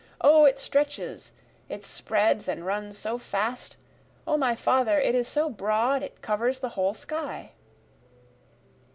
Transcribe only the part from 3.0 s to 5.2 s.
fast O my father, It